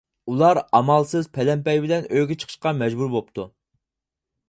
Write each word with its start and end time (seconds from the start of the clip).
ئۇلار 0.31 0.59
ئامالسىز 0.79 1.29
پەلەمپەي 1.39 1.83
بىلەن 1.85 2.09
ئۆيىگە 2.09 2.41
چېقىشقا 2.45 2.75
مەجبۇر 2.83 3.15
بوپتۇ. 3.17 3.49